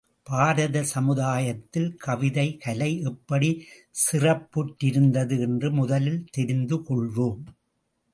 பாரத 0.23 0.83
சமுதாயத்தில் 0.83 1.97
கவிதைக் 2.05 2.61
கலை 2.61 2.99
எப்படிச் 3.01 3.61
சிறப்புற்றிருந்தது 4.05 5.39
என்று 5.39 5.71
முதலில் 5.71 6.25
தெரிந்து 6.31 6.77
கொள்வோம். 6.77 7.43